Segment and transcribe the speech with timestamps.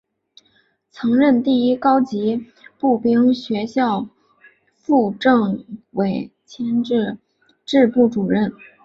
[0.89, 2.47] 曾任第一高级
[2.79, 4.07] 步兵学校
[4.73, 7.19] 副政委兼政
[7.67, 8.51] 治部主任。